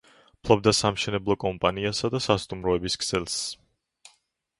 [0.45, 3.37] ფლობდა სამშენებლო კომპანიას და სასტუმროების ქსელს.